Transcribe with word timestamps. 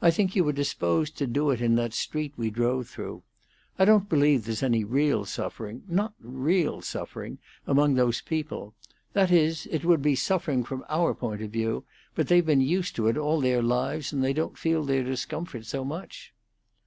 I 0.00 0.10
think 0.10 0.34
you 0.34 0.44
were 0.44 0.54
disposed 0.54 1.18
to 1.18 1.26
do 1.26 1.50
it 1.50 1.60
in 1.60 1.74
that 1.74 1.92
street 1.92 2.32
we 2.38 2.48
drove 2.48 2.88
through. 2.88 3.22
I 3.78 3.84
don't 3.84 4.08
believe 4.08 4.46
there's 4.46 4.62
any 4.62 4.82
real 4.82 5.26
suffering 5.26 5.82
not 5.86 6.14
real 6.22 6.80
suffering 6.80 7.36
among 7.66 7.92
those 7.92 8.22
people; 8.22 8.72
that 9.12 9.30
is, 9.30 9.68
it 9.70 9.84
would 9.84 10.00
be 10.00 10.14
suffering 10.16 10.64
from 10.64 10.86
our 10.88 11.12
point 11.12 11.42
of 11.42 11.50
view, 11.50 11.84
but 12.14 12.28
they've 12.28 12.46
been 12.46 12.62
used 12.62 12.96
to 12.96 13.08
it 13.08 13.18
all 13.18 13.42
their 13.42 13.60
lives, 13.60 14.10
and 14.10 14.24
they 14.24 14.32
don't 14.32 14.56
feel 14.56 14.84
their 14.84 15.04
discomfort 15.04 15.66
so 15.66 15.84
much." 15.84 16.32